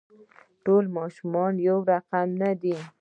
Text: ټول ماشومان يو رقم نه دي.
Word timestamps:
ټول 0.65 0.83
ماشومان 0.97 1.53
يو 1.67 1.77
رقم 1.91 2.27
نه 2.41 2.51
دي. 2.61 2.75